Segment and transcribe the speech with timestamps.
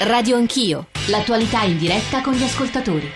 [0.00, 3.10] Radio Anch'io, l'attualità in diretta con gli ascoltatori.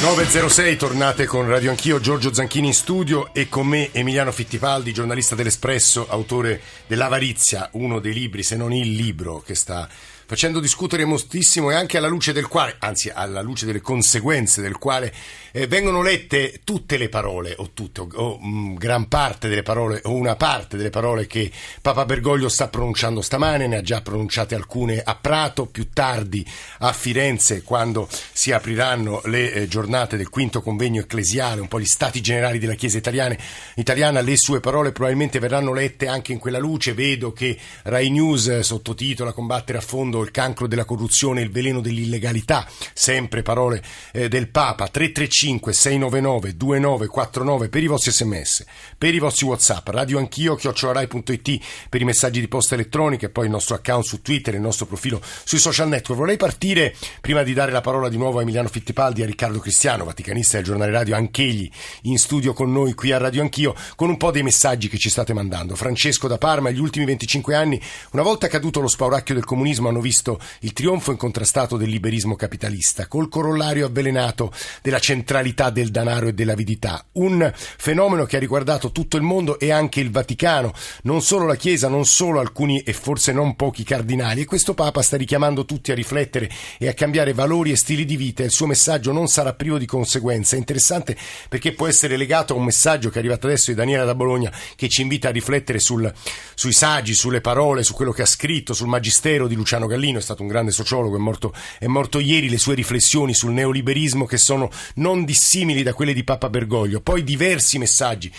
[0.00, 5.36] 906, tornate con Radio Anch'io, Giorgio Zanchini in studio e con me Emiliano Fittipaldi, giornalista
[5.36, 9.86] dell'Espresso, autore dell'Avarizia, uno dei libri, se non il libro, che sta
[10.26, 14.78] facendo discutere moltissimo e anche alla luce del quale, anzi alla luce delle conseguenze del
[14.78, 15.12] quale
[15.52, 20.00] eh, vengono lette tutte le parole, o tutte, o, o mh, gran parte delle parole,
[20.04, 24.54] o una parte delle parole che Papa Bergoglio sta pronunciando stamane, ne ha già pronunciate
[24.54, 26.44] alcune a Prato, più tardi
[26.78, 31.84] a Firenze, quando si apriranno le eh, giornate del quinto convegno ecclesiale, un po' gli
[31.84, 33.36] stati generali della Chiesa italiana,
[33.76, 38.48] italiana, le sue parole probabilmente verranno lette anche in quella luce, vedo che Rai News
[38.48, 44.28] eh, sottotitola Combattere a fondo il cancro della corruzione il veleno dell'illegalità, sempre parole eh,
[44.28, 48.64] del Papa, 335 699 2949 per i vostri sms,
[48.96, 53.46] per i vostri whatsapp, radio anch'io, chiocciolarai.it per i messaggi di posta elettronica e poi
[53.46, 56.20] il nostro account su Twitter, il nostro profilo sui social network.
[56.20, 60.04] Vorrei partire, prima di dare la parola di nuovo a Emiliano Fittipaldi, a Riccardo Cristiano,
[60.04, 61.70] vaticanista del giornale radio, anch'egli
[62.02, 65.10] in studio con noi qui a Radio Anch'io, con un po' dei messaggi che ci
[65.10, 65.76] state mandando.
[65.76, 67.80] Francesco da Parma, gli ultimi 25 anni,
[68.12, 73.06] una volta caduto lo spauracchio del comunismo, hanno visto il trionfo incontrastato del liberismo capitalista,
[73.06, 77.06] col corollario avvelenato della centralità del denaro e dell'avidità.
[77.12, 81.56] Un fenomeno che ha riguardato tutto il mondo e anche il Vaticano, non solo la
[81.56, 84.42] Chiesa, non solo alcuni e forse non pochi cardinali.
[84.42, 88.16] E questo Papa sta richiamando tutti a riflettere e a cambiare valori e stili di
[88.16, 88.42] vita.
[88.42, 90.56] Il suo messaggio non sarà privo di conseguenze.
[90.56, 91.16] È interessante
[91.48, 94.52] perché può essere legato a un messaggio che è arrivato adesso di Daniela da Bologna
[94.76, 96.12] che ci invita a riflettere sul,
[96.54, 100.18] sui saggi, sulle parole, su quello che ha scritto, sul magistero di Luciano Gallino.
[100.18, 102.48] È stato un grande sociologo, è morto, è morto ieri.
[102.48, 107.00] Le sue riflessioni sul neoliberismo che sono non dissimili da quelle di Papa Bergoglio.
[107.00, 108.32] Poi diversi messaggi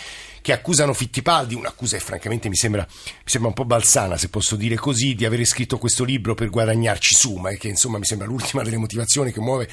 [0.44, 4.56] che accusano Fittipaldi, un'accusa che francamente mi sembra, mi sembra, un po' balsana, se posso
[4.56, 8.26] dire così, di aver scritto questo libro per guadagnarci su, ma che insomma mi sembra
[8.26, 9.70] l'ultima delle motivazioni che muove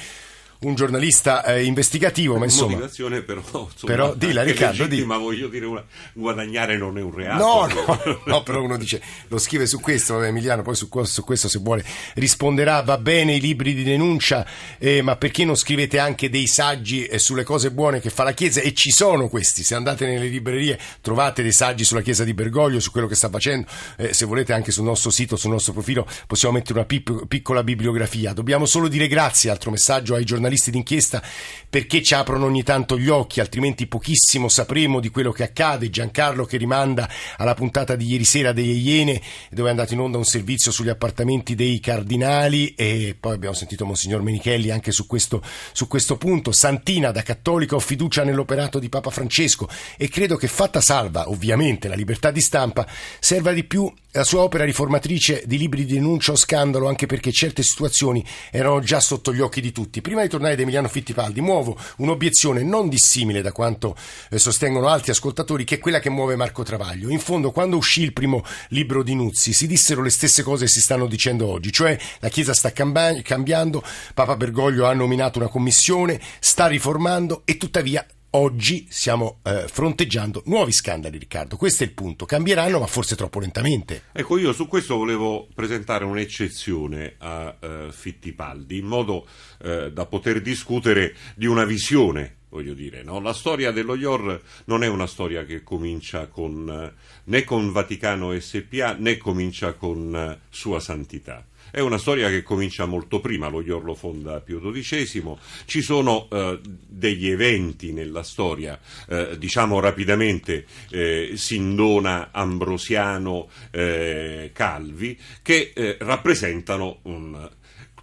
[0.62, 2.72] un giornalista eh, investigativo, ma insomma.
[2.72, 5.04] Motivazione però, insomma, però dilla Riccardo, di.
[5.04, 7.42] ma voglio dire, una, guadagnare non è un reato.
[7.42, 11.24] No, no, no, però uno dice, lo scrive su questo, vabbè, Emiliano, poi su, su,
[11.24, 14.46] questo se vuole risponderà, va bene i libri di denuncia,
[14.78, 18.32] eh, ma perché non scrivete anche dei saggi eh, sulle cose buone che fa la
[18.32, 18.60] Chiesa?
[18.60, 22.78] E ci sono questi, se andate nelle librerie trovate dei saggi sulla Chiesa di Bergoglio,
[22.78, 23.66] su quello che sta facendo,
[23.96, 27.64] eh, se volete anche sul nostro sito, sul nostro profilo, possiamo mettere una pip- piccola
[27.64, 28.32] bibliografia.
[28.32, 31.22] Dobbiamo solo dire grazie, altro messaggio ai giornalisti giornalisti d'inchiesta
[31.68, 35.88] perché ci aprono ogni tanto gli occhi, altrimenti pochissimo sapremo di quello che accade.
[35.88, 37.08] Giancarlo che rimanda
[37.38, 39.20] alla puntata di ieri sera delle Iene,
[39.50, 43.86] dove è andato in onda un servizio sugli appartamenti dei cardinali e poi abbiamo sentito
[43.86, 45.42] Monsignor Menichelli anche su questo,
[45.72, 46.52] su questo punto.
[46.52, 51.88] Santina, da cattolica ho fiducia nell'operato di Papa Francesco e credo che fatta salva ovviamente
[51.88, 52.86] la libertà di stampa
[53.18, 57.32] serva di più la sua opera riformatrice di libri di denuncia o scandalo anche perché
[57.32, 60.02] certe situazioni erano già sotto gli occhi di tutti.
[60.02, 63.96] Prima di tornare da Emiliano Fittipaldi muovo un'obiezione non dissimile da quanto
[64.28, 67.08] eh, sostengono altri ascoltatori che è quella che muove Marco Travaglio.
[67.08, 70.70] In fondo quando uscì il primo libro di Nuzzi si dissero le stesse cose che
[70.70, 76.20] si stanno dicendo oggi, cioè la Chiesa sta cambiando, Papa Bergoglio ha nominato una commissione,
[76.38, 81.56] sta riformando e tuttavia oggi stiamo eh, fronteggiando nuovi scandali, Riccardo.
[81.56, 82.24] Questo è il punto.
[82.24, 84.04] Cambieranno, ma forse troppo lentamente.
[84.12, 89.26] Ecco, io su questo volevo presentare un'eccezione a eh, Fittipaldi, in modo
[89.62, 92.36] eh, da poter discutere di una visione.
[92.52, 93.18] Voglio dire, no?
[93.18, 96.92] la storia dello IOR non è una storia che comincia con, eh,
[97.24, 101.46] né con Vaticano SPA né comincia con eh, Sua Santità.
[101.70, 106.28] È una storia che comincia molto prima, lo IOR lo fonda Pio XII, ci sono
[106.30, 116.98] eh, degli eventi nella storia, eh, diciamo rapidamente eh, Sindona, Ambrosiano, eh, Calvi, che rappresentano
[117.04, 117.50] un,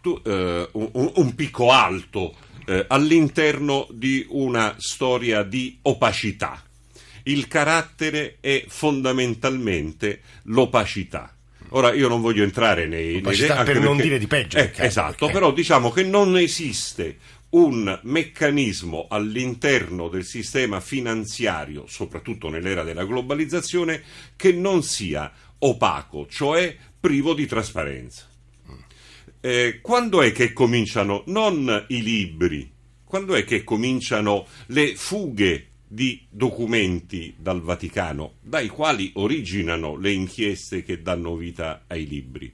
[0.02, 2.48] un, un picco alto
[2.88, 6.64] all'interno di una storia di opacità.
[7.24, 11.34] Il carattere è fondamentalmente l'opacità
[11.70, 13.14] Ora io non voglio entrare nei...
[13.14, 14.58] nei per perché, non dire di peggio.
[14.58, 15.34] Eh, esatto, perché...
[15.34, 17.18] però diciamo che non esiste
[17.50, 24.02] un meccanismo all'interno del sistema finanziario, soprattutto nell'era della globalizzazione,
[24.36, 28.29] che non sia opaco, cioè privo di trasparenza.
[29.42, 32.70] Eh, quando è che cominciano non i libri,
[33.06, 40.84] quando è che cominciano le fughe di documenti dal Vaticano, dai quali originano le inchieste
[40.84, 42.54] che danno vita ai libri.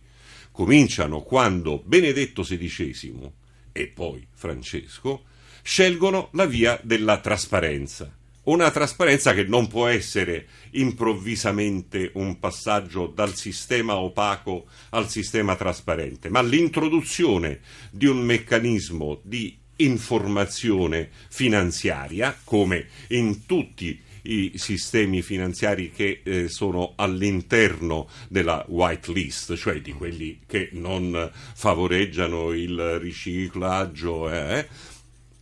[0.52, 3.30] Cominciano quando Benedetto XVI
[3.72, 5.24] e poi Francesco
[5.64, 8.16] scelgono la via della trasparenza.
[8.46, 16.30] Una trasparenza che non può essere improvvisamente un passaggio dal sistema opaco al sistema trasparente,
[16.30, 17.60] ma l'introduzione
[17.92, 26.94] di un meccanismo di informazione finanziaria, come in tutti i sistemi finanziari che eh, sono
[26.96, 34.30] all'interno della white list, cioè di quelli che non favoreggiano il riciclaggio.
[34.32, 34.68] Eh,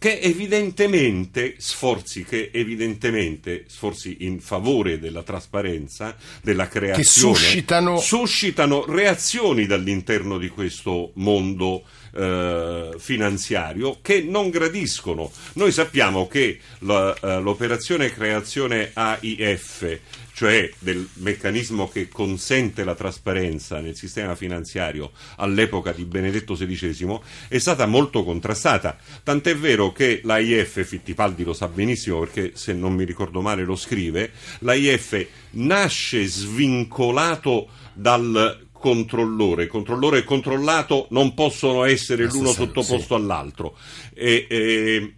[0.03, 7.97] che evidentemente sforzi che evidentemente sforzi in favore della trasparenza, della creazione suscitano...
[7.99, 11.83] suscitano reazioni dall'interno di questo mondo
[12.13, 15.31] eh, finanziario che non gradiscono.
[15.53, 19.99] Noi sappiamo che eh, l'operazione creazione AIF
[20.33, 27.57] cioè del meccanismo che consente la trasparenza nel sistema finanziario all'epoca di Benedetto XVI, è
[27.59, 28.97] stata molto contrastata.
[29.23, 33.75] Tant'è vero che l'AIF, Fittipaldi lo sa benissimo perché se non mi ricordo male lo
[33.75, 39.67] scrive, l'AIF nasce svincolato dal controllore.
[39.67, 43.77] Controllore e controllato non possono essere l'uno sottoposto all'altro.
[44.13, 45.13] E, e,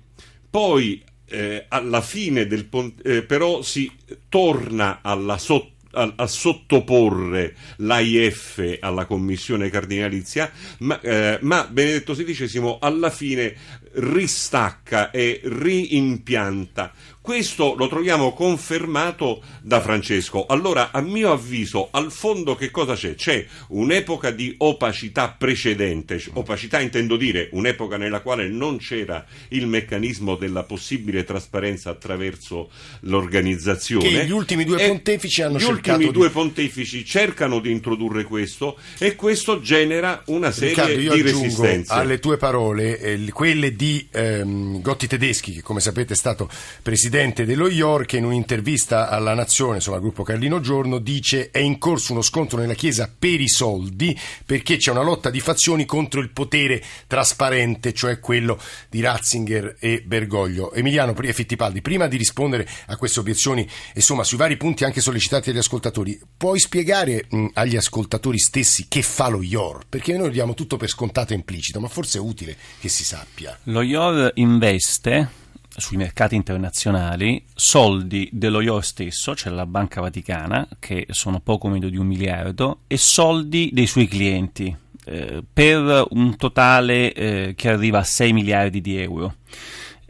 [0.49, 2.67] poi eh, alla fine del
[3.03, 3.91] eh, però si
[4.29, 13.09] torna alla sotto a, sottoporre l'AIF alla commissione cardinalizia, ma, eh, ma, Benedetto XVI alla
[13.09, 13.55] fine
[13.95, 16.93] ristacca e riimpianta
[17.25, 20.45] questo lo troviamo confermato da Francesco.
[20.45, 23.15] Allora, a mio avviso, al fondo che cosa c'è?
[23.15, 30.35] C'è un'epoca di opacità precedente, opacità intendo dire un'epoca nella quale non c'era il meccanismo
[30.35, 32.69] della possibile trasparenza attraverso
[32.99, 34.07] l'organizzazione.
[34.07, 36.11] Che gli ultimi due pontefici hanno gli cercato Gli ultimi di...
[36.11, 41.91] due pontefici cercano di introdurre questo e questo genera una serie Riccardo, io di resistenze.
[41.91, 46.49] alle tue parole eh, quelle di ehm, Gotti Tedeschi, che come sapete è stato
[46.81, 51.59] presidente dello IOR che in un'intervista alla Nazione, insomma al gruppo Carlino Giorno, dice è
[51.59, 55.85] in corso uno scontro nella Chiesa per i soldi perché c'è una lotta di fazioni
[55.85, 58.59] contro il potere trasparente, cioè quello
[58.89, 60.73] di Ratzinger e Bergoglio.
[60.73, 65.59] Emiliano Fittipaldi, prima di rispondere a queste obiezioni, insomma sui vari punti anche sollecitati dagli
[65.59, 69.85] ascoltatori, puoi spiegare mh, agli ascoltatori stessi che fa lo IOR?
[69.87, 73.57] Perché noi diamo tutto per scontato e implicito, ma forse è utile che si sappia.
[73.63, 75.43] Lo IOR investe
[75.77, 81.89] sui mercati internazionali soldi dello IOR stesso, cioè la Banca Vaticana, che sono poco meno
[81.89, 84.75] di un miliardo, e soldi dei suoi clienti,
[85.05, 89.35] eh, per un totale eh, che arriva a 6 miliardi di euro.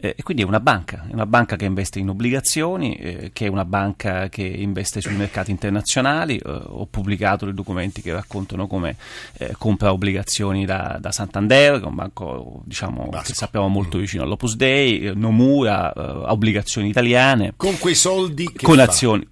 [0.06, 3.46] Eh, e quindi è una banca, è una banca che investe in obbligazioni, eh, che
[3.46, 6.36] è una banca che investe sui mercati internazionali.
[6.36, 8.96] Eh, ho pubblicato dei documenti che raccontano come
[9.38, 14.00] eh, compra obbligazioni da, da, Santander, che è un banco diciamo, che sappiamo molto mm.
[14.00, 17.54] vicino all'Opus Dei, eh, Nomura, eh, obbligazioni italiane.
[17.56, 18.84] Con quei soldi che con fa?
[18.84, 19.28] azioni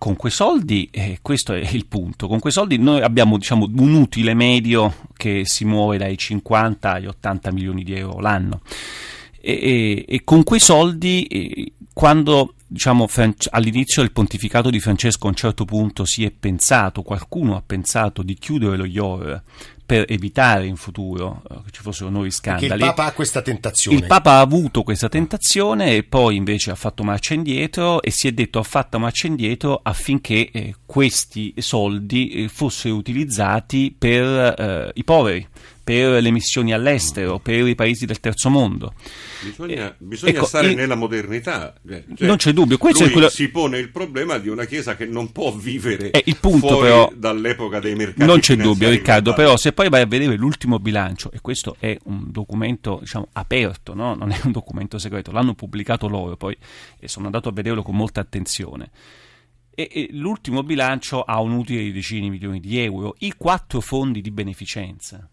[0.00, 3.92] con quei soldi, e questo è il punto, con quei soldi noi abbiamo diciamo, un
[3.92, 8.62] utile medio che si muove dai 50 agli 80 milioni di euro l'anno
[9.40, 13.08] e, e, e con quei soldi, quando diciamo,
[13.50, 18.22] all'inizio del pontificato di Francesco a un certo punto si è pensato, qualcuno ha pensato
[18.22, 19.42] di chiudere lo IOR
[19.90, 22.68] per evitare in futuro uh, che ci fossero nuovi scandali.
[22.68, 23.96] Perché il Papa ha questa tentazione.
[23.96, 28.28] Il Papa ha avuto questa tentazione e poi invece ha fatto marcia indietro e si
[28.28, 34.90] è detto ha fatto marcia indietro affinché eh, questi soldi eh, fossero utilizzati per eh,
[34.94, 35.44] i poveri,
[35.90, 38.94] per le missioni all'estero, per i paesi del terzo mondo.
[39.42, 41.74] Bisogna, eh, bisogna ecco, stare il, nella modernità.
[41.88, 42.78] Eh, cioè, non c'è dubbio.
[42.78, 43.28] Questo quello...
[43.28, 47.12] si pone il problema di una Chiesa che non può vivere eh, punto, fuori però,
[47.12, 48.24] dall'epoca dei mercati.
[48.24, 51.96] Non c'è dubbio, Riccardo, però se poi vai a vedere l'ultimo bilancio, e questo è
[52.04, 54.14] un documento diciamo, aperto, no?
[54.14, 56.56] non è un documento segreto, l'hanno pubblicato loro, poi
[57.00, 58.90] e sono andato a vederlo con molta attenzione.
[59.74, 63.80] E, e l'ultimo bilancio ha un utile di decine di milioni di euro, i quattro
[63.80, 65.28] fondi di beneficenza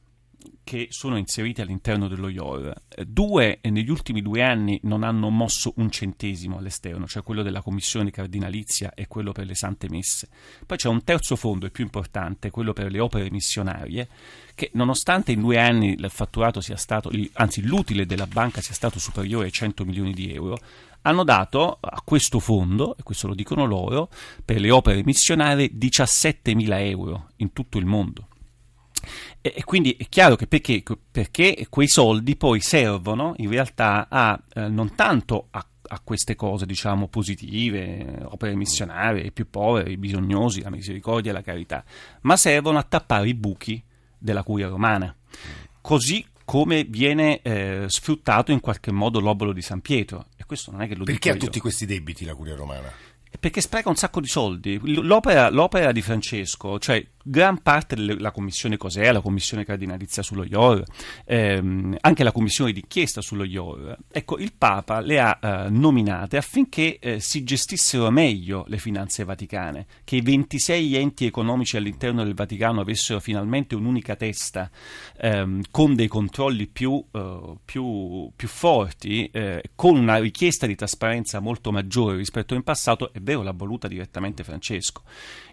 [0.64, 2.74] che sono inseriti all'interno dello IOR.
[3.06, 8.12] Due, negli ultimi due anni, non hanno mosso un centesimo all'esterno, cioè quello della commissione
[8.12, 10.28] cardinalizia e quello per le sante messe.
[10.66, 14.10] Poi c'è un terzo fondo, il più importante, quello per le opere missionarie,
[14.56, 19.00] che nonostante in due anni il fatturato sia stato, anzi l'utile della banca sia stato
[19.00, 20.60] superiore ai 100 milioni di euro,
[21.04, 24.10] hanno dato a questo fondo, e questo lo dicono loro,
[24.44, 28.28] per le opere missionarie 17 mila euro in tutto il mondo.
[29.42, 34.40] E, e quindi è chiaro che perché, perché, quei soldi poi servono in realtà a,
[34.54, 39.98] eh, non tanto a a queste cose, diciamo, positive, opere missionarie, i più poveri, i
[39.98, 41.82] bisognosi, la misericordia e la carità,
[42.24, 43.82] ma servono a tappare i buchi
[44.18, 45.16] della curia romana.
[45.80, 50.28] Così come viene eh, sfruttato in qualche modo l'obolo di San Pietro.
[50.38, 52.90] E questo non è che lo Perché ha tutti questi debiti la Curia Romana?
[53.38, 54.80] Perché spreca un sacco di soldi.
[54.82, 60.84] L'opera, l'opera di Francesco, cioè gran parte della commissione Cos'è, la commissione cardinalizia sullo IOR,
[61.26, 67.00] ehm, anche la commissione d'inchiesta sullo IOR, ecco, il Papa le ha eh, nominate affinché
[67.00, 72.82] eh, si gestissero meglio le finanze vaticane, che i 26 enti economici all'interno del Vaticano
[72.82, 74.70] avessero finalmente un'unica testa
[75.20, 81.40] ehm, con dei controlli più, eh, più, più forti, eh, con una richiesta di trasparenza
[81.40, 85.04] molto maggiore rispetto in passato, è vero, l'ha voluta direttamente Francesco.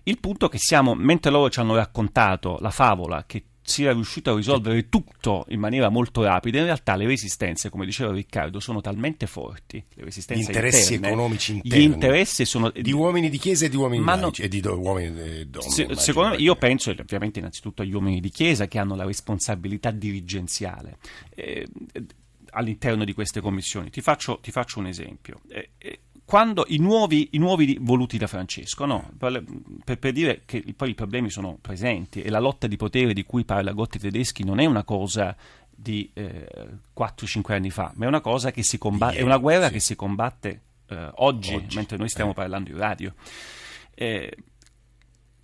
[0.06, 3.94] Il punto è che siamo, mentre loro ci hanno raccontato la favola che si era
[3.94, 8.60] riuscito a risolvere tutto in maniera molto rapida, in realtà le resistenze, come diceva Riccardo,
[8.60, 11.78] sono talmente forti, le resistenze Gli interessi interne, economici interni.
[11.78, 14.78] Gli interessi sono Di uomini di chiesa e di uomini Ma laici, e di do-
[14.78, 15.70] uomini e donne.
[15.70, 19.06] se- immagino, secondo me, io penso ovviamente innanzitutto agli uomini di chiesa che hanno la
[19.06, 20.98] responsabilità dirigenziale
[21.34, 21.66] eh,
[22.50, 23.88] all'interno di queste commissioni.
[23.88, 25.40] Ti faccio, ti faccio un esempio.
[25.48, 29.10] Eh, eh, quando i nuovi, i nuovi voluti da Francesco, no?
[29.18, 29.44] per,
[29.84, 33.24] per- per dire che poi i problemi sono presenti e la lotta di potere di
[33.24, 35.36] cui parla Gotti Tedeschi non è una cosa
[35.70, 36.48] di eh,
[36.96, 39.72] 4-5 anni fa, ma è una cosa che si combatte, è una guerra sì.
[39.74, 42.34] che si combatte eh, oggi, Oggi, mentre noi stiamo eh.
[42.34, 43.14] parlando in radio.
[43.94, 44.34] Eh,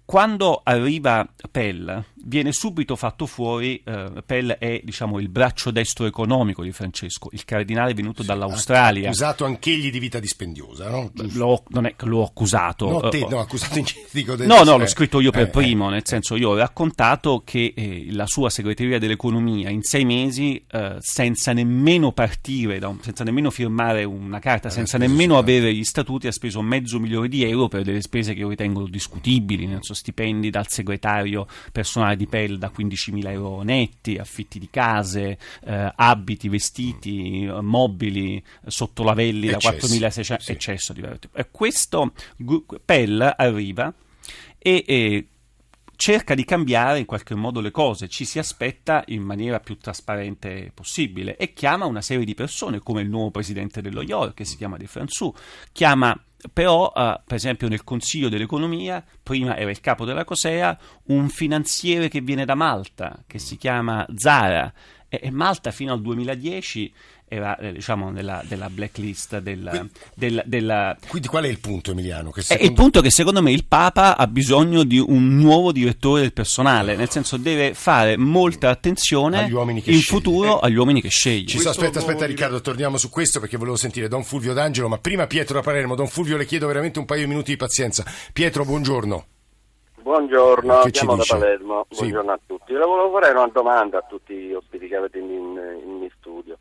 [0.04, 6.62] quando arriva Pell, viene subito fatto fuori, eh, Pell è diciamo, il braccio destro economico
[6.62, 9.08] di Francesco, il cardinale venuto dall'Australia.
[9.08, 11.10] Accusato anch'egli di vita dispendiosa, no?
[11.32, 12.88] L'ho- non è che l'ho accusato.
[12.90, 15.42] No, te, eh, no, accusato in dico del- No, no, eh, l'ho scritto io per
[15.46, 20.04] eh, primo, nel senso io ho raccontato che eh, la sua segreteria dell'economia in sei
[20.04, 25.74] mesi, eh, senza nemmeno partire, da un- senza nemmeno firmare una carta, senza nemmeno avere
[25.74, 29.66] gli statuti, ha speso mezzo milione di euro per delle spese che io ritengo discutibili,
[29.66, 35.38] non so, stipendi dal segretario personale di Pell da 15.000 euro netti, affitti di case,
[35.64, 40.52] eh, abiti, vestiti, eh, mobili, eh, sottolavelli da Eccessi, 4.600, sì.
[40.52, 41.36] eccesso di vario tipo.
[41.36, 43.92] E questo gu- Pell arriva
[44.58, 45.26] e, e
[46.00, 50.72] cerca di cambiare in qualche modo le cose, ci si aspetta in maniera più trasparente
[50.72, 54.56] possibile e chiama una serie di persone come il nuovo presidente dello IOR che si
[54.56, 55.34] chiama De François,
[55.72, 56.18] chiama
[56.52, 62.08] però eh, per esempio nel Consiglio dell'Economia, prima era il capo della Cosea, un finanziere
[62.08, 64.72] che viene da Malta che si chiama Zara.
[65.08, 66.92] E, e Malta fino al 2010
[67.32, 72.32] era eh, diciamo nella, della blacklist del, del- della, Quindi qual è il punto, Emiliano?
[72.32, 75.36] Che eh, il secondo- punto è che secondo me il Papa ha bisogno di un
[75.36, 80.18] nuovo direttore del personale, nel senso deve fare molta attenzione Agli uomini che in sceglie.
[80.20, 81.46] futuro agli uomini che sceglie.
[81.46, 84.88] Ci so, aspetta, aspetta nuovo Riccardo, torniamo su questo perché volevo sentire Don Fulvio D'Angelo,
[84.88, 85.94] ma prima Pietro da Palermo.
[85.94, 88.04] Don Fulvio le chiedo veramente un paio di minuti di pazienza.
[88.32, 89.24] Pietro, buongiorno.
[90.02, 91.24] Buongiorno, Che ci chiamo da?
[91.28, 91.98] Palermo, Sì.
[92.00, 92.72] buongiorno a tutti.
[92.72, 96.08] Le volevo fare una domanda a tutti gli ospiti che avete in, in, in mio
[96.18, 96.58] studio.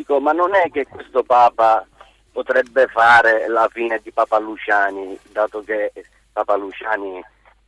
[0.00, 1.86] Dico, ma non è che questo Papa
[2.32, 5.92] potrebbe fare la fine di Papa Luciani, dato che
[6.32, 7.22] Papa Luciani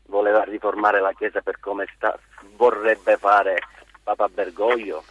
[0.07, 2.19] voleva riformare la Chiesa per come sta,
[2.57, 3.59] vorrebbe fare
[4.03, 5.05] Papa Bergoglio?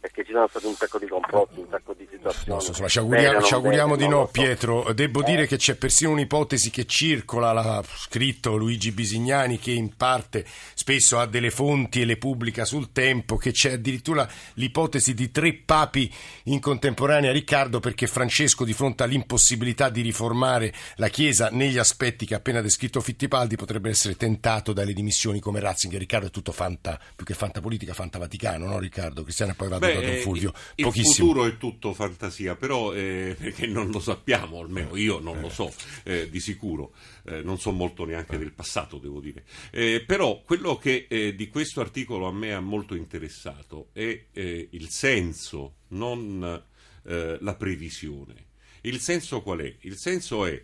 [0.00, 2.48] Perché ci sono stati un sacco di complotti, un sacco di situazioni.
[2.48, 4.30] No, insomma, ci auguriamo, Bene, ci auguriamo bene, di no, so.
[4.32, 4.92] Pietro.
[4.92, 5.24] Devo Eh.
[5.24, 11.18] dire che c'è persino un'ipotesi che circola, l'ha scritto Luigi Bisignani, che in parte spesso
[11.20, 16.12] ha delle fonti e le pubblica sul tempo, che c'è addirittura l'ipotesi di tre papi
[16.44, 22.34] in contemporanea, Riccardo, perché Francesco, di fronte all'impossibilità di riformare la Chiesa negli aspetti che
[22.34, 26.00] ha appena descritto Fittipaldi, potrebbe essere tentato dalle dimissioni come Ratzinger.
[26.00, 29.22] Riccardo è tutto fanta, più che fanta politica, fanta Vaticano, no Riccardo?
[29.22, 30.52] Cristiano e poi vado Beh, da Don eh, Fulvio.
[30.76, 31.28] il Pochissimo.
[31.28, 35.72] futuro è tutto fantasia, però eh, perché non lo sappiamo, almeno io non lo so
[36.02, 36.92] eh, di sicuro,
[37.24, 39.44] eh, non so molto neanche del passato, devo dire.
[39.70, 44.68] Eh, però quello che eh, di questo articolo a me ha molto interessato è eh,
[44.70, 46.62] il senso, non
[47.04, 48.46] eh, la previsione.
[48.82, 49.74] Il senso qual è?
[49.80, 50.60] Il senso è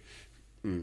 [0.62, 0.80] mh,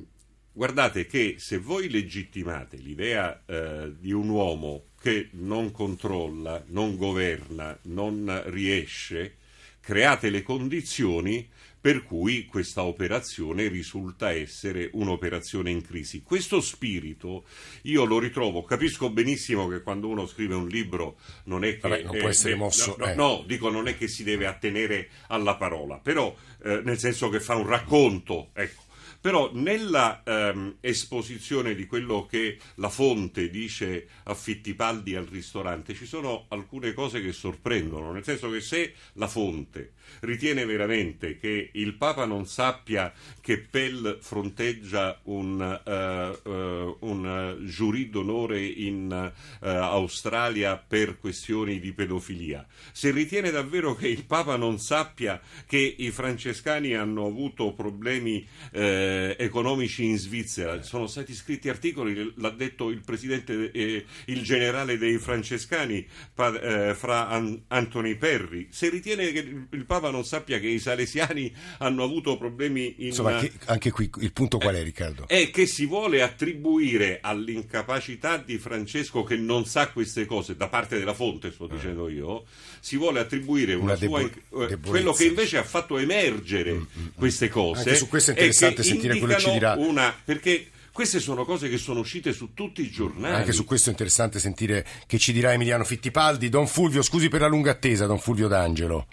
[0.55, 7.77] Guardate che se voi legittimate l'idea eh, di un uomo che non controlla, non governa,
[7.87, 9.35] non riesce,
[9.81, 11.45] create le condizioni
[11.81, 16.21] per cui questa operazione risulta essere un'operazione in crisi.
[16.21, 17.43] Questo spirito
[17.81, 21.89] io lo ritrovo, capisco benissimo che quando uno scrive un libro non è che...
[21.89, 23.15] Vabbè, non può essere mosso, No, no, eh.
[23.15, 26.33] no, dico non è che si deve attenere alla parola, però
[26.63, 28.84] eh, nel senso che fa un racconto, ecco
[29.25, 36.05] però nella ehm, esposizione di quello che la fonte dice a Fittipaldi al ristorante ci
[36.05, 41.95] sono alcune cose che sorprendono, nel senso che se la fonte ritiene veramente che il
[41.95, 50.77] Papa non sappia che Pell fronteggia un, uh, uh, un giurì d'onore in uh, Australia
[50.77, 56.95] per questioni di pedofilia, se ritiene davvero che il Papa non sappia che i francescani
[56.95, 64.05] hanno avuto problemi economici in Svizzera, sono stati scritti articoli, l'ha detto il presidente, eh,
[64.25, 67.29] il generale dei francescani, fra
[67.67, 72.37] Anthony Perry, se ritiene che il Papa Papa non sappia che i salesiani hanno avuto
[72.37, 73.07] problemi in...
[73.07, 75.27] Insomma, che, anche qui il punto qual è Riccardo?
[75.27, 80.97] È che si vuole attribuire all'incapacità di Francesco che non sa queste cose, da parte
[80.97, 81.75] della fonte sto eh.
[81.75, 82.45] dicendo io,
[82.79, 84.29] si vuole attribuire una, una sua...
[84.67, 87.07] Debo- quello che invece ha fatto emergere mm, mm, mm.
[87.15, 87.79] queste cose...
[87.79, 89.75] Anche su questo è interessante sentire quello che ci dirà.
[89.77, 93.35] Una, perché queste sono cose che sono uscite su tutti i giornali.
[93.35, 96.47] Anche su questo è interessante sentire che ci dirà Emiliano Fittipaldi.
[96.47, 99.05] Don Fulvio, scusi per la lunga attesa, Don Fulvio D'Angelo.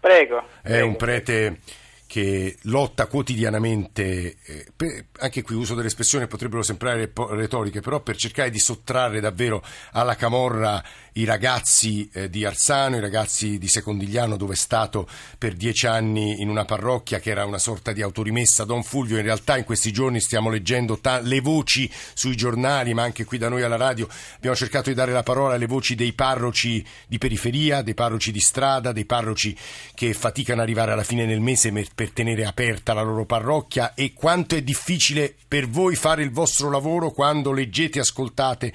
[0.00, 0.46] Prego.
[0.62, 0.86] È prego.
[0.86, 1.58] un prete
[2.06, 8.00] che lotta quotidianamente, eh, per, anche qui uso delle espressioni che potrebbero sembrare retoriche, però
[8.00, 9.62] per cercare di sottrarre davvero
[9.92, 10.82] alla camorra
[11.16, 15.08] i ragazzi eh, di Arsano, i ragazzi di Secondigliano dove è stato
[15.38, 18.64] per dieci anni in una parrocchia che era una sorta di autorimessa.
[18.64, 23.02] Don Fulvio, in realtà in questi giorni stiamo leggendo ta- le voci sui giornali, ma
[23.02, 26.12] anche qui da noi alla radio abbiamo cercato di dare la parola alle voci dei
[26.12, 29.56] parroci di periferia, dei parroci di strada, dei parroci
[29.94, 34.12] che faticano ad arrivare alla fine del mese per tenere aperta la loro parrocchia e
[34.12, 38.72] quanto è difficile per voi fare il vostro lavoro quando leggete e ascoltate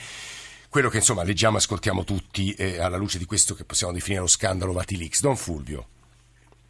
[0.72, 4.22] quello che insomma leggiamo e ascoltiamo tutti eh, alla luce di questo che possiamo definire
[4.22, 5.20] lo scandalo Vatilix.
[5.20, 5.86] Don Fulvio.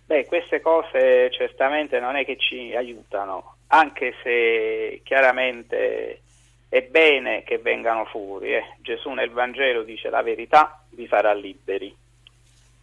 [0.08, 6.22] Beh, queste cose certamente non è che ci aiutano, anche se chiaramente
[6.67, 8.55] è bene che vengano fuori.
[8.55, 8.63] Eh.
[8.81, 11.96] Gesù nel Vangelo dice la verità vi farà liberi.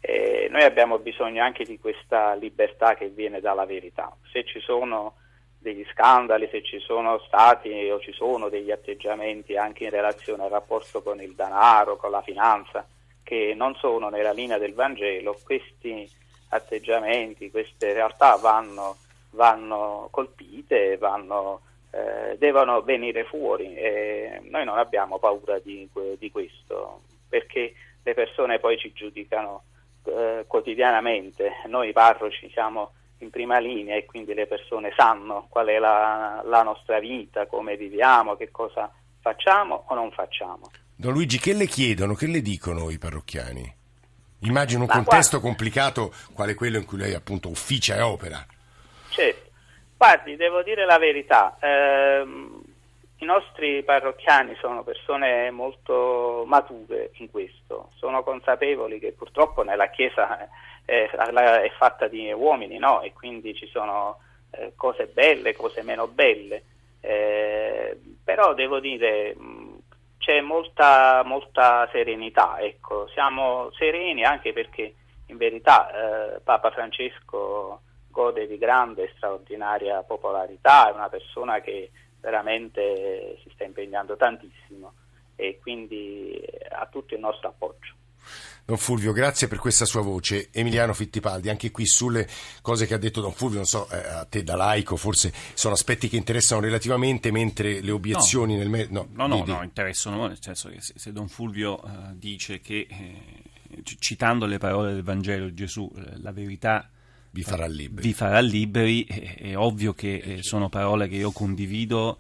[0.01, 4.15] Eh, noi abbiamo bisogno anche di questa libertà che viene dalla verità.
[4.31, 5.17] Se ci sono
[5.59, 10.50] degli scandali, se ci sono stati o ci sono degli atteggiamenti anche in relazione al
[10.50, 12.87] rapporto con il denaro, con la finanza,
[13.23, 16.09] che non sono nella linea del Vangelo, questi
[16.50, 18.97] atteggiamenti, queste realtà vanno,
[19.31, 21.61] vanno colpite, vanno,
[21.91, 25.88] eh, devono venire fuori e noi non abbiamo paura di,
[26.19, 29.65] di questo perché le persone poi ci giudicano
[30.05, 31.53] eh, quotidianamente.
[31.66, 36.62] Noi parroci siamo in prima linea e quindi le persone sanno qual è la, la
[36.62, 40.70] nostra vita, come viviamo, che cosa facciamo o non facciamo.
[40.94, 43.76] Don Luigi, che le chiedono, che le dicono i parrocchiani?
[44.40, 48.44] Immagino un Ma contesto guarda, complicato quale quello in cui lei appunto ufficia e opera.
[49.09, 49.50] Certo,
[49.96, 52.24] guardi, devo dire la verità, eh,
[53.20, 60.48] i nostri parrocchiani sono persone molto mature in questo, sono consapevoli che purtroppo nella Chiesa
[60.85, 63.02] è, è fatta di uomini no?
[63.02, 64.18] e quindi ci sono
[64.50, 66.62] eh, cose belle, cose meno belle,
[67.00, 69.78] eh, però devo dire mh,
[70.18, 73.09] c'è molta, molta serenità, ecco.
[73.09, 74.94] siamo sereni anche perché
[75.26, 81.90] in verità eh, Papa Francesco gode di grande e straordinaria popolarità, è una persona che
[82.20, 84.92] veramente si sta impegnando tantissimo
[85.37, 87.94] e quindi ha tutto il nostro appoggio.
[88.68, 90.50] Don Fulvio, grazie per questa sua voce.
[90.52, 92.28] Emiliano Fittipaldi, anche qui sulle
[92.61, 95.72] cose che ha detto Don Fulvio, non so, eh, a te da laico forse sono
[95.72, 98.68] aspetti che interessano relativamente, mentre le obiezioni no, nel...
[98.68, 102.61] Me- no, no, no, no, interessano, nel senso che se, se Don Fulvio eh, dice
[102.61, 106.90] che, eh, citando le parole del Vangelo di Gesù, eh, la verità
[107.31, 108.07] vi farà liberi.
[108.09, 112.19] Vi farà liberi, è, ovvio che eh, sono parole che io condivido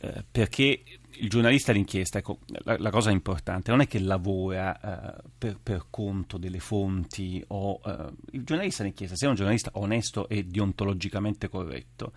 [0.00, 0.82] eh, perché
[1.20, 5.86] il giornalista d'inchiesta, ecco, la, la, cosa importante non è che lavora eh, per, per,
[5.90, 11.48] conto delle fonti o eh, il giornalista d'inchiesta, se è un giornalista onesto e deontologicamente
[11.48, 12.12] corretto,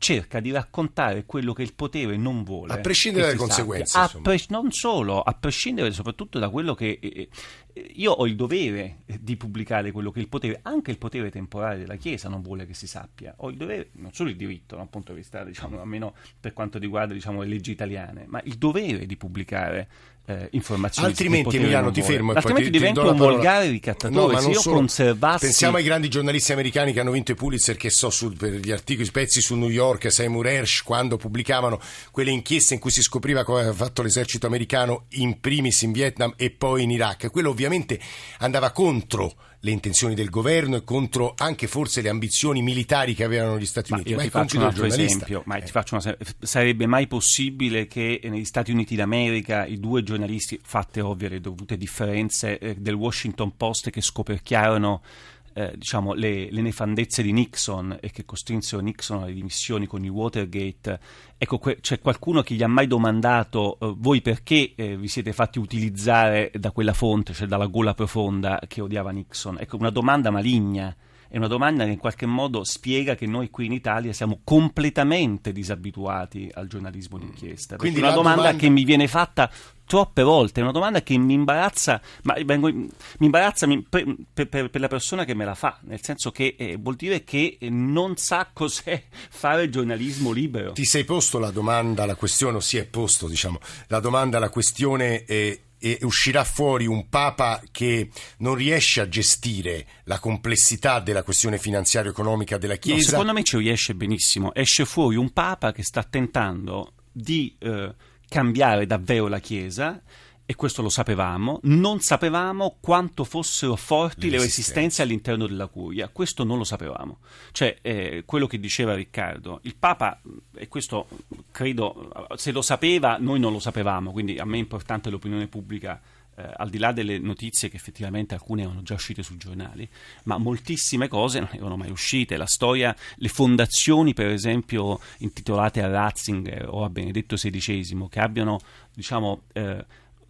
[0.00, 2.72] cerca di raccontare quello che il potere non vuole.
[2.72, 3.98] A prescindere dalle conseguenze.
[4.22, 6.98] Pre- non solo, a prescindere soprattutto da quello che...
[7.00, 7.28] Eh,
[7.74, 11.78] eh, io ho il dovere di pubblicare quello che il potere, anche il potere temporale
[11.80, 13.34] della Chiesa non vuole che si sappia.
[13.36, 16.54] Ho il dovere, non solo il diritto, da un punto di vista, diciamo, almeno per
[16.54, 19.88] quanto riguarda diciamo, le leggi italiane, ma il dovere di pubblicare
[20.26, 21.08] eh, informazioni.
[21.08, 22.32] Altrimenti, Emiliano, ti fermo.
[22.32, 24.34] Altrimenti divento un volgare ricattatore.
[24.34, 24.76] No, se io solo.
[24.76, 25.44] conservassi.
[25.46, 28.70] Pensiamo ai grandi giornalisti americani che hanno vinto i Pulitzer, che so, su, per gli
[28.70, 31.80] articoli, i pezzi su New York, Seymour Hersh, quando pubblicavano
[32.10, 36.32] quelle inchieste in cui si scopriva cosa aveva fatto l'esercito americano in primis in Vietnam
[36.36, 37.30] e poi in Iraq.
[37.30, 37.98] Quello ovviamente
[38.38, 43.58] andava contro le intenzioni del governo e contro anche forse le ambizioni militari che avevano
[43.58, 44.10] gli Stati Ma Uniti.
[44.12, 45.62] io Ma ti faccio un altro esempio, ma Eh.
[45.64, 51.02] ti faccio una- sarebbe mai possibile che negli Stati Uniti d'America i due giornalisti, fatte
[51.02, 55.02] ovvie le dovute differenze eh, del Washington Post che scoperchiarono
[55.52, 60.10] eh, diciamo, le, le nefandezze di Nixon e che costrinsero Nixon alle dimissioni con il
[60.10, 61.00] Watergate,
[61.36, 65.32] ecco, que- c'è qualcuno che gli ha mai domandato eh, voi perché eh, vi siete
[65.32, 69.58] fatti utilizzare da quella fonte, cioè dalla gola profonda che odiava Nixon?
[69.58, 70.94] Ecco, una domanda maligna.
[71.32, 75.52] È una domanda che in qualche modo spiega che noi qui in Italia siamo completamente
[75.52, 77.76] disabituati al giornalismo d'inchiesta.
[77.76, 79.48] Perché Quindi è una domanda, domanda- che mi viene fatta
[79.86, 82.88] troppe volte, è una domanda che mi imbarazza, ma vengo- mi
[83.18, 86.76] imbarazza mi- per, per- per- la persona che me la fa, nel senso che eh,
[86.76, 90.72] vuol dire che non sa cos'è fare giornalismo libero.
[90.72, 94.48] Ti sei posto la domanda, la questione, o si è posto, diciamo, la domanda, la
[94.50, 101.22] questione eh, e uscirà fuori un Papa che non riesce a gestire la complessità della
[101.22, 103.10] questione finanziario-economica della No, Chiesa?
[103.10, 104.54] secondo me ci riesce benissimo.
[104.54, 107.94] Esce fuori un Papa che sta tentando di eh,
[108.28, 110.00] cambiare davvero la Chiesa.
[110.50, 114.58] E questo lo sapevamo, non sapevamo quanto fossero forti Le le, resistenze.
[114.58, 117.18] resistenze all'interno della curia, questo non lo sapevamo.
[117.52, 120.20] Cioè, eh, quello che diceva Riccardo, il Papa,
[120.56, 121.06] e questo
[121.52, 126.00] credo, se lo sapeva, noi non lo sapevamo, quindi a me è importante l'opinione pubblica
[126.34, 129.88] eh, al di là delle notizie che effettivamente alcune erano già uscite sui giornali,
[130.24, 132.36] ma moltissime cose non erano mai uscite.
[132.36, 138.58] La storia, le fondazioni, per esempio, intitolate a Ratzinger o a Benedetto XVI, che abbiano,
[138.92, 139.84] diciamo, eh,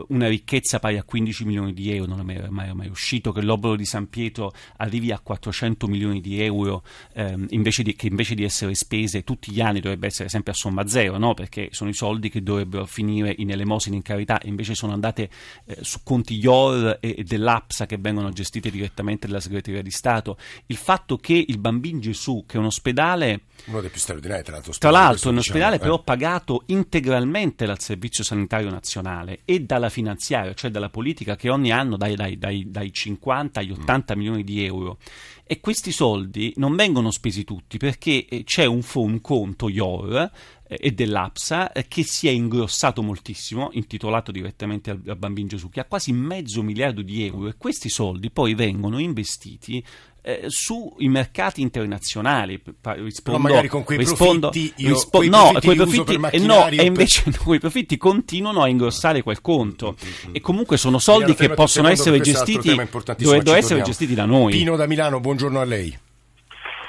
[0.08, 3.76] una ricchezza pari a 15 milioni di euro, non è mai, mai- uscito, che l'obolo
[3.76, 6.82] di San Pietro arrivi a 400 milioni di euro,
[7.14, 10.54] ehm, invece di- che invece di essere spese tutti gli anni dovrebbe essere sempre a
[10.54, 11.34] somma zero, no?
[11.34, 15.30] perché sono i soldi che dovrebbero finire in elemosine in carità, e invece sono andate
[15.66, 20.36] eh, su conti IOR e, e dell'APSA che vengono gestite direttamente dalla segreteria di Stato.
[20.66, 24.54] Il fatto che il Bambin Gesù, che è un ospedale Uno dei più straordinari, tra
[24.54, 24.72] l'altro.
[24.78, 25.78] tra l'altro, è un diciamo, ospedale eh.
[25.78, 31.70] però pagato integralmente dal Servizio Sanitario Nazionale e dalla finanziaria, cioè dalla politica, che ogni
[31.70, 34.98] anno dai, dai- dai- dai 50 agli 80 milioni di euro.
[35.44, 40.30] E questi soldi non vengono spesi tutti perché eh, c'è un, un conto IOR
[40.70, 45.68] eh, e dell'APSA eh, che si è ingrossato moltissimo, intitolato direttamente al, al Bambino Gesù,
[45.68, 49.84] che ha quasi mezzo miliardo di euro e questi soldi poi vengono investiti
[50.22, 52.60] eh, sui mercati internazionali.
[52.82, 56.66] Rispondo, magari con quei rispondo- profitti io- rispo- quei no, profitti profitti, per eh, no,
[56.68, 59.96] e per- invece no, quei profitti continuano a ingrossare quel conto
[60.32, 62.74] e comunque sono soldi che possono essere gestiti
[63.16, 64.52] dovrebbero essere gestiti da noi.
[64.52, 65.98] Pino da Milano, buongiorno a lei.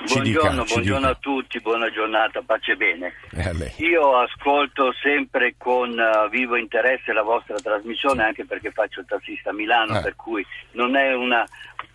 [0.03, 3.13] Ci Buongiorno, dica, buongiorno a tutti, buona giornata, pace e bene.
[3.33, 3.71] Eh, a lei.
[3.77, 9.51] Io ascolto sempre con eh, vivo interesse la vostra trasmissione anche perché faccio il tassista
[9.51, 10.01] a Milano, Eh.
[10.01, 11.45] per cui non è una,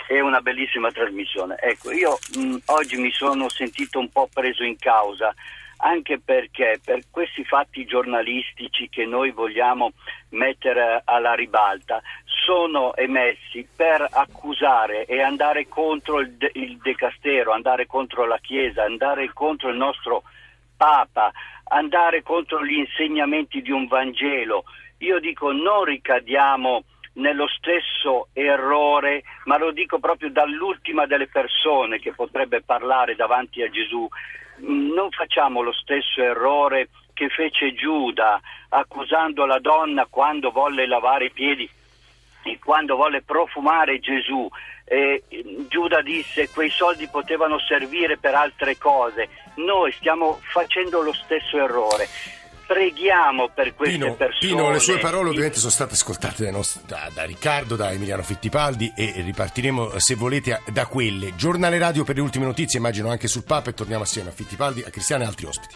[0.07, 1.57] è una bellissima trasmissione.
[1.59, 5.35] Ecco, io mh, oggi mi sono sentito un po' preso in causa
[5.79, 9.92] anche perché per questi fatti giornalistici che noi vogliamo
[10.31, 17.87] mettere alla ribalta sono emessi per accusare e andare contro il, de- il decastero, andare
[17.87, 20.23] contro la Chiesa, andare contro il nostro
[20.77, 21.33] Papa,
[21.64, 24.64] andare contro gli insegnamenti di un Vangelo.
[24.99, 26.85] Io dico non ricadiamo
[27.17, 33.71] nello stesso errore, ma lo dico proprio dall'ultima delle persone che potrebbe parlare davanti a
[33.71, 34.09] Gesù.
[34.59, 41.31] Non facciamo lo stesso errore che fece Giuda accusando la donna quando volle lavare i
[41.31, 41.69] piedi
[42.43, 44.49] e quando volle profumare Gesù.
[44.85, 45.23] Eh,
[45.69, 49.29] Giuda disse quei soldi potevano servire per altre cose.
[49.57, 52.07] Noi stiamo facendo lo stesso errore
[52.67, 54.53] preghiamo per queste Pino, persone.
[54.53, 58.93] Pino, le sue parole ovviamente sono state ascoltate nostri, da, da, Riccardo, da Emiliano Fittipaldi
[58.97, 61.35] e ripartiremo se volete da quelle.
[61.37, 64.83] Giornale radio per le ultime notizie, immagino anche sul Papa e torniamo assieme a Fittipaldi,
[64.83, 65.75] a Cristiano e altri ospiti.